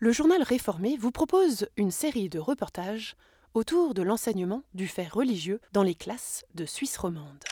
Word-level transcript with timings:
le 0.00 0.12
journal 0.12 0.42
réformé 0.42 0.96
vous 0.96 1.10
propose 1.10 1.68
une 1.76 1.90
série 1.90 2.30
de 2.30 2.38
reportages 2.38 3.16
autour 3.52 3.92
de 3.92 4.00
l'enseignement 4.00 4.62
du 4.72 4.88
fait 4.88 5.06
religieux 5.06 5.60
dans 5.72 5.82
les 5.82 5.94
classes 5.94 6.46
de 6.54 6.64
Suisse 6.64 6.96
romande. 6.96 7.44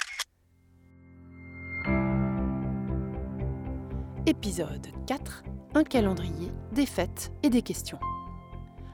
Épisode 4.25 4.87
4 5.07 5.45
Un 5.75 5.85
calendrier, 5.85 6.51
des 6.73 6.87
fêtes 6.87 7.33
et 7.43 7.51
des 7.51 7.61
questions. 7.61 8.01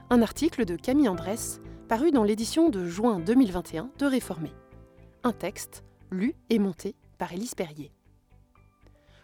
Un 0.09 0.21
article 0.21 0.65
de 0.65 0.75
Camille 0.75 1.07
Andrès 1.07 1.61
paru 1.87 2.11
dans 2.11 2.23
l'édition 2.25 2.69
de 2.69 2.85
juin 2.85 3.21
2021 3.21 3.89
de 3.97 4.05
Réformé. 4.05 4.51
Un 5.23 5.31
texte 5.31 5.85
lu 6.11 6.35
et 6.49 6.59
monté 6.59 6.95
par 7.17 7.31
Élise 7.31 7.55
Perrier. 7.55 7.94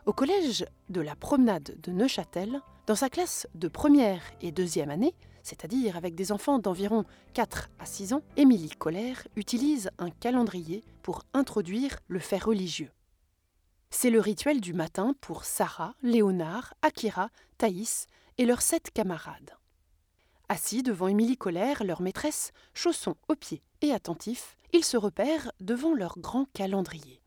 Au 0.08 0.14
collège 0.14 0.66
de 0.90 1.00
la 1.00 1.16
promenade 1.16 1.76
de 1.84 1.92
Neuchâtel, 1.92 2.60
dans 2.88 2.96
sa 2.96 3.08
classe 3.08 3.46
de 3.54 3.68
première 3.68 4.24
et 4.42 4.52
deuxième 4.52 4.90
année, 4.90 5.14
c'est-à-dire 5.44 5.96
avec 5.96 6.16
des 6.16 6.32
enfants 6.32 6.58
d'environ 6.58 7.06
4 7.34 7.70
à 7.78 7.86
6 7.86 8.14
ans, 8.14 8.24
Émilie 8.36 8.72
Colère 8.72 9.28
utilise 9.36 9.92
un 10.00 10.10
calendrier 10.10 10.84
pour 11.04 11.22
introduire 11.34 12.00
le 12.08 12.18
fait 12.18 12.40
religieux. 12.40 12.90
C'est 13.92 14.10
le 14.10 14.20
rituel 14.20 14.60
du 14.60 14.74
matin 14.74 15.14
pour 15.22 15.44
Sarah, 15.46 15.94
Léonard, 16.02 16.74
Akira, 16.82 17.30
Thaïs 17.60 18.08
et 18.40 18.46
leurs 18.46 18.64
sept 18.64 18.90
camarades. 18.92 19.56
Assis 20.50 20.82
devant 20.82 21.10
Émilie 21.10 21.38
Colère, 21.38 21.84
leur 21.84 22.02
maîtresse, 22.02 22.54
chaussons 22.74 23.18
aux 23.28 23.36
pieds 23.36 23.62
et 23.82 23.94
attentifs, 23.94 24.58
ils 24.74 24.84
se 24.84 24.98
repèrent 24.98 25.52
devant 25.60 25.94
leur 25.94 26.18
grand 26.18 26.46
calendrier. 26.54 27.21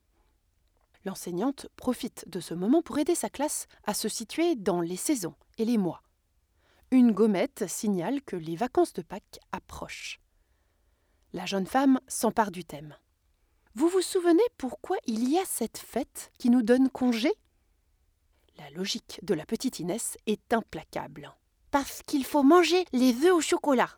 L'enseignante 1.04 1.66
profite 1.76 2.28
de 2.28 2.40
ce 2.40 2.54
moment 2.54 2.80
pour 2.80 2.98
aider 2.98 3.14
sa 3.14 3.28
classe 3.28 3.66
à 3.84 3.92
se 3.92 4.08
situer 4.08 4.54
dans 4.54 4.80
les 4.80 4.96
saisons 4.96 5.34
et 5.58 5.64
les 5.64 5.76
mois. 5.76 6.02
Une 6.90 7.12
gommette 7.12 7.68
signale 7.68 8.22
que 8.22 8.36
les 8.36 8.56
vacances 8.56 8.94
de 8.94 9.02
Pâques 9.02 9.40
approchent. 9.52 10.20
La 11.32 11.46
jeune 11.46 11.66
femme 11.66 12.00
s'empare 12.06 12.50
du 12.50 12.64
thème. 12.64 12.96
Vous 13.74 13.88
vous 13.88 14.02
souvenez 14.02 14.42
pourquoi 14.56 14.96
il 15.06 15.28
y 15.28 15.36
a 15.36 15.44
cette 15.44 15.78
fête 15.78 16.30
qui 16.38 16.48
nous 16.48 16.62
donne 16.62 16.88
congé? 16.88 17.32
La 18.56 18.70
logique 18.70 19.18
de 19.22 19.34
la 19.34 19.44
petite 19.44 19.80
Inès 19.80 20.16
est 20.26 20.54
implacable. 20.54 21.34
Parce 21.72 22.02
qu'il 22.04 22.24
faut 22.24 22.44
manger 22.44 22.84
les 22.92 23.26
œufs 23.26 23.32
au 23.32 23.40
chocolat. 23.40 23.90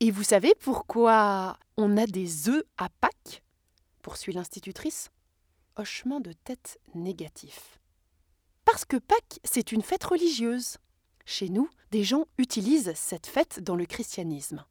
Et 0.00 0.10
vous 0.10 0.22
savez 0.22 0.54
pourquoi 0.58 1.58
on 1.76 1.98
a 1.98 2.06
des 2.06 2.48
œufs 2.48 2.64
à 2.78 2.88
Pâques? 2.88 3.42
Poursuit 4.00 4.32
l'institutrice. 4.32 5.10
De 5.82 6.32
tête 6.32 6.78
négatif. 6.94 7.80
Parce 8.66 8.84
que 8.84 8.98
Pâques, 8.98 9.40
c'est 9.44 9.72
une 9.72 9.80
fête 9.80 10.04
religieuse. 10.04 10.76
Chez 11.24 11.48
nous, 11.48 11.70
des 11.90 12.04
gens 12.04 12.26
utilisent 12.36 12.92
cette 12.94 13.26
fête 13.26 13.60
dans 13.60 13.76
le 13.76 13.86
christianisme. 13.86 14.66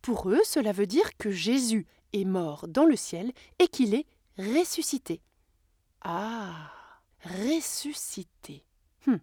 Pour 0.00 0.30
eux, 0.30 0.40
cela 0.44 0.72
veut 0.72 0.86
dire 0.86 1.18
que 1.18 1.30
Jésus 1.30 1.86
est 2.14 2.24
mort 2.24 2.66
dans 2.66 2.86
le 2.86 2.96
ciel 2.96 3.32
et 3.58 3.68
qu'il 3.68 3.94
est 3.94 4.06
ressuscité. 4.38 5.20
Ah, 6.00 6.72
ressuscité. 7.22 8.64
Hum. 9.06 9.20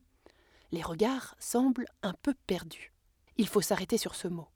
Les 0.71 0.83
regards 0.83 1.35
semblent 1.39 1.87
un 2.03 2.13
peu 2.21 2.35
perdus. 2.45 2.93
Il 3.37 3.47
faut 3.47 3.61
s'arrêter 3.61 3.97
sur 3.97 4.13
ce 4.13 4.27
mot. 4.27 4.47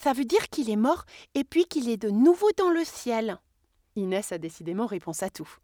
Ça 0.00 0.14
veut 0.14 0.24
dire 0.24 0.48
qu'il 0.48 0.70
est 0.70 0.76
mort 0.76 1.04
et 1.34 1.44
puis 1.44 1.66
qu'il 1.66 1.90
est 1.90 1.98
de 1.98 2.08
nouveau 2.08 2.48
dans 2.56 2.70
le 2.70 2.84
ciel. 2.84 3.38
Inès 3.94 4.32
a 4.32 4.38
décidément 4.38 4.86
réponse 4.86 5.22
à 5.22 5.28
tout. 5.28 5.58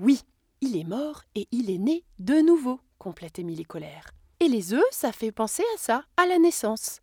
Oui, 0.00 0.20
il 0.60 0.76
est 0.76 0.84
mort 0.84 1.22
et 1.34 1.48
il 1.50 1.70
est 1.70 1.78
né 1.78 2.04
de 2.20 2.34
nouveau, 2.40 2.80
complète 2.98 3.40
Émilie 3.40 3.64
Colère. 3.64 4.12
Et 4.38 4.46
les 4.46 4.72
œufs, 4.72 4.84
ça 4.92 5.10
fait 5.10 5.32
penser 5.32 5.64
à 5.74 5.78
ça, 5.78 6.04
à 6.16 6.24
la 6.26 6.38
naissance. 6.38 7.00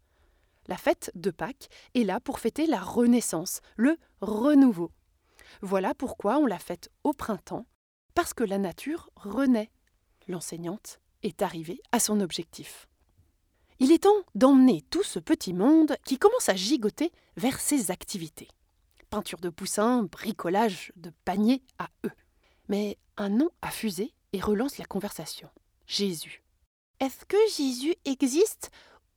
La 0.67 0.77
fête 0.77 1.11
de 1.13 1.29
Pâques 1.29 1.67
est 1.93 2.05
là 2.05 2.21
pour 2.21 2.39
fêter 2.39 2.67
la 2.67 2.79
renaissance, 2.79 3.59
le 3.75 3.97
renouveau. 4.21 4.91
Voilà 5.61 5.93
pourquoi 5.93 6.37
on 6.37 6.45
la 6.45 6.57
fête 6.57 6.89
au 7.03 7.11
printemps, 7.11 7.65
parce 8.13 8.33
que 8.33 8.45
la 8.45 8.57
nature 8.57 9.09
renaît. 9.17 9.71
L'enseignante 10.29 11.01
est 11.21 11.41
arrivée 11.41 11.81
à 11.91 11.99
son 11.99 12.21
objectif. 12.21 12.87
Il 13.79 13.91
est 13.91 14.03
temps 14.03 14.23
d'emmener 14.35 14.83
tout 14.89 15.03
ce 15.03 15.19
petit 15.19 15.53
monde 15.53 15.97
qui 16.05 16.17
commence 16.17 16.47
à 16.47 16.55
gigoter 16.55 17.11
vers 17.35 17.59
ses 17.59 17.91
activités. 17.91 18.47
Peinture 19.09 19.39
de 19.39 19.49
poussins, 19.49 20.03
bricolage 20.03 20.93
de 20.95 21.11
paniers 21.25 21.61
à 21.77 21.89
eux. 22.05 22.11
Mais 22.67 22.97
un 23.17 23.29
nom 23.29 23.49
a 23.61 23.71
fusé 23.71 24.13
et 24.33 24.39
relance 24.39 24.77
la 24.77 24.85
conversation. 24.85 25.49
Jésus. 25.87 26.43
Est-ce 26.99 27.25
que 27.25 27.37
Jésus 27.55 27.95
existe 28.05 28.71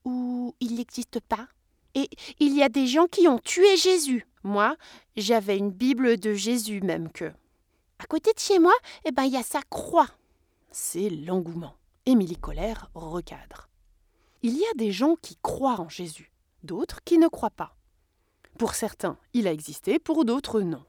ou 0.04 0.54
il 0.60 0.76
n'existe 0.76 1.20
pas? 1.20 1.48
Et 1.94 2.08
il 2.38 2.54
y 2.54 2.62
a 2.62 2.68
des 2.68 2.86
gens 2.86 3.06
qui 3.06 3.28
ont 3.28 3.38
tué 3.38 3.76
Jésus. 3.76 4.26
Moi, 4.42 4.76
j'avais 5.16 5.56
une 5.56 5.70
Bible 5.70 6.18
de 6.18 6.34
Jésus 6.34 6.80
même 6.80 7.10
que. 7.10 7.32
À 7.98 8.06
côté 8.06 8.32
de 8.32 8.38
chez 8.38 8.58
moi, 8.58 8.74
eh 9.04 9.10
ben, 9.10 9.24
il 9.24 9.32
y 9.32 9.36
a 9.36 9.42
sa 9.42 9.62
croix. 9.62 10.08
C'est 10.70 11.10
l'engouement. 11.10 11.74
Émilie 12.06 12.36
Colère 12.36 12.90
recadre. 12.94 13.68
Il 14.42 14.56
y 14.56 14.64
a 14.64 14.74
des 14.76 14.92
gens 14.92 15.16
qui 15.16 15.36
croient 15.42 15.80
en 15.80 15.88
Jésus, 15.88 16.30
d'autres 16.62 17.02
qui 17.04 17.18
ne 17.18 17.26
croient 17.26 17.50
pas. 17.50 17.76
Pour 18.56 18.74
certains, 18.74 19.18
il 19.34 19.46
a 19.48 19.52
existé, 19.52 19.98
pour 19.98 20.24
d'autres, 20.24 20.60
non. 20.60 20.84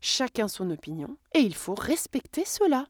Chacun 0.00 0.48
son 0.48 0.70
opinion, 0.70 1.16
et 1.34 1.40
il 1.40 1.54
faut 1.54 1.74
respecter 1.74 2.44
cela 2.44 2.86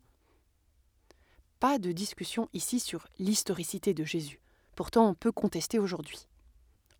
pas 1.58 1.78
de 1.78 1.90
discussion 1.92 2.48
ici 2.52 2.78
sur 2.78 3.08
l'historicité 3.18 3.92
de 3.92 4.04
Jésus. 4.04 4.40
Pourtant, 4.76 5.08
on 5.08 5.14
peut 5.14 5.32
contester 5.32 5.78
aujourd'hui. 5.78 6.28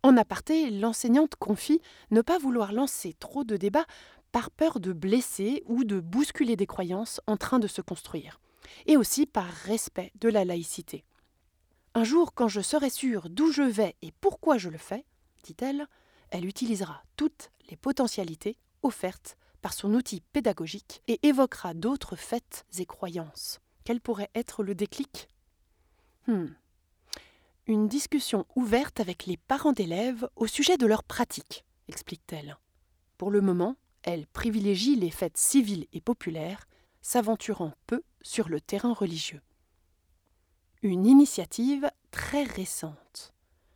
En 0.03 0.17
aparté, 0.17 0.69
l'enseignante 0.69 1.35
confie 1.35 1.81
ne 2.11 2.21
pas 2.21 2.37
vouloir 2.37 2.73
lancer 2.73 3.15
trop 3.19 3.43
de 3.43 3.57
débats 3.57 3.85
par 4.31 4.51
peur 4.51 4.79
de 4.79 4.93
blesser 4.93 5.63
ou 5.65 5.83
de 5.83 5.99
bousculer 5.99 6.55
des 6.55 6.67
croyances 6.67 7.21
en 7.25 7.37
train 7.37 7.59
de 7.59 7.67
se 7.67 7.81
construire, 7.81 8.39
et 8.85 8.97
aussi 8.97 9.25
par 9.25 9.45
respect 9.45 10.11
de 10.19 10.29
la 10.29 10.45
laïcité. 10.45 11.03
Un 11.95 12.03
jour, 12.03 12.33
quand 12.33 12.47
je 12.47 12.61
serai 12.61 12.89
sûre 12.89 13.29
d'où 13.29 13.51
je 13.51 13.63
vais 13.63 13.95
et 14.01 14.11
pourquoi 14.21 14.57
je 14.57 14.69
le 14.69 14.77
fais, 14.77 15.05
dit-elle, 15.43 15.87
elle 16.31 16.45
utilisera 16.45 17.01
toutes 17.15 17.49
les 17.69 17.77
potentialités 17.77 18.57
offertes 18.83 19.37
par 19.61 19.73
son 19.73 19.93
outil 19.93 20.21
pédagogique 20.33 21.01
et 21.07 21.19
évoquera 21.27 21.73
d'autres 21.73 22.15
faits 22.15 22.65
et 22.77 22.85
croyances. 22.85 23.59
Quel 23.83 24.01
pourrait 24.01 24.29
être 24.35 24.63
le 24.63 24.75
déclic? 24.75 25.29
Hmm. 26.27 26.47
Une 27.67 27.87
discussion 27.87 28.45
ouverte 28.55 28.99
avec 28.99 29.25
les 29.25 29.37
parents 29.37 29.73
d'élèves 29.73 30.27
au 30.35 30.47
sujet 30.47 30.77
de 30.77 30.85
leurs 30.85 31.03
pratiques, 31.03 31.65
explique-t-elle. 31.87 32.57
Pour 33.17 33.31
le 33.31 33.41
moment, 33.41 33.75
elle 34.03 34.27
privilégie 34.27 34.95
les 34.95 35.11
fêtes 35.11 35.37
civiles 35.37 35.87
et 35.93 36.01
populaires, 36.01 36.67
s'aventurant 37.01 37.73
peu 37.87 38.01
sur 38.21 38.49
le 38.49 38.61
terrain 38.61 38.93
religieux. 38.93 39.41
Une 40.81 41.05
initiative 41.05 41.89
très 42.11 42.43
récente. 42.43 43.33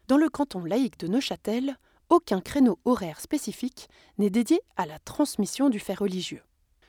Dans 0.08 0.18
le 0.18 0.30
canton 0.30 0.64
laïque 0.64 1.00
de 1.00 1.08
Neuchâtel, 1.08 1.78
aucun 2.14 2.42
créneau 2.42 2.78
horaire 2.86 3.20
spécifique 3.20 3.90
n'est 4.20 4.30
dédié 4.30 4.62
à 4.78 4.86
la 4.86 5.00
transmission 5.00 5.70
du 5.70 5.80
fait 5.80 5.96
religieux. 5.96 6.44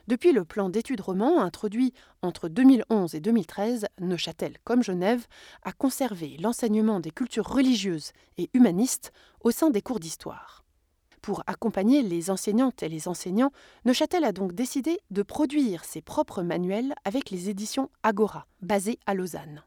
Depuis 0.06 0.32
le 0.32 0.44
plan 0.44 0.68
d'études 0.68 1.00
roman 1.00 1.40
introduit 1.40 1.94
entre 2.20 2.50
2011 2.50 3.14
et 3.14 3.20
2013, 3.20 3.86
Neuchâtel 4.02 4.58
comme 4.64 4.82
Genève 4.82 5.26
a 5.62 5.72
conservé 5.72 6.36
l'enseignement 6.38 7.00
des 7.00 7.10
cultures 7.10 7.48
religieuses 7.48 8.12
et 8.36 8.50
humanistes 8.52 9.12
au 9.40 9.50
sein 9.50 9.70
des 9.70 9.80
cours 9.80 9.98
d'histoire. 9.98 10.62
Pour 11.22 11.42
accompagner 11.46 12.02
les 12.02 12.30
enseignantes 12.30 12.82
et 12.82 12.90
les 12.90 13.08
enseignants, 13.08 13.52
Neuchâtel 13.86 14.24
a 14.24 14.32
donc 14.32 14.52
décidé 14.52 15.00
de 15.10 15.22
produire 15.22 15.86
ses 15.86 16.02
propres 16.02 16.42
manuels 16.42 16.94
avec 17.06 17.30
les 17.30 17.48
éditions 17.48 17.88
Agora, 18.02 18.46
basées 18.60 18.98
à 19.06 19.14
Lausanne. 19.14 19.62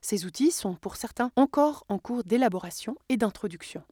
Ces 0.00 0.26
outils 0.26 0.52
sont 0.52 0.74
pour 0.74 0.94
certains 0.94 1.32
encore 1.34 1.84
en 1.88 1.98
cours 1.98 2.22
d'élaboration 2.22 2.94
et 3.08 3.16
d'introduction. 3.16 3.82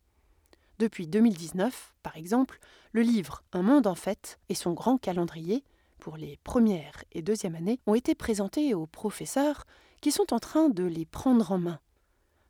Depuis 0.80 1.06
2019, 1.06 1.92
par 2.02 2.16
exemple, 2.16 2.58
le 2.92 3.02
livre 3.02 3.42
Un 3.52 3.60
monde 3.60 3.86
en 3.86 3.94
fête 3.94 4.40
et 4.48 4.54
son 4.54 4.72
grand 4.72 4.96
calendrier 4.96 5.62
pour 5.98 6.16
les 6.16 6.38
premières 6.42 7.04
et 7.12 7.20
deuxièmes 7.20 7.54
années 7.54 7.78
ont 7.86 7.94
été 7.94 8.14
présentés 8.14 8.72
aux 8.72 8.86
professeurs 8.86 9.66
qui 10.00 10.10
sont 10.10 10.32
en 10.32 10.38
train 10.38 10.70
de 10.70 10.84
les 10.84 11.04
prendre 11.04 11.52
en 11.52 11.58
main. 11.58 11.80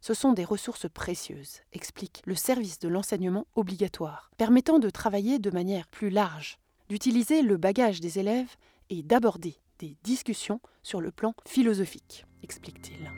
Ce 0.01 0.15
sont 0.15 0.33
des 0.33 0.45
ressources 0.45 0.89
précieuses, 0.89 1.63
explique 1.73 2.23
le 2.25 2.37
service 2.37 2.79
de 2.79 2.87
l'enseignement 2.87 3.49
obligatoire, 3.57 4.31
permettant 4.37 4.79
de 4.79 4.91
travailler 4.91 5.41
de 5.41 5.51
manière 5.51 5.89
plus 5.89 6.11
large, 6.11 6.61
d'utiliser 6.89 7.43
le 7.43 7.57
bagage 7.57 7.99
des 7.99 8.21
élèves 8.21 8.55
et 8.91 9.03
d'aborder 9.03 9.57
des 9.81 9.97
discussions 10.05 10.61
sur 10.85 11.01
le 11.01 11.11
plan 11.11 11.35
philosophique, 11.49 12.25
explique-t-il. 12.45 13.11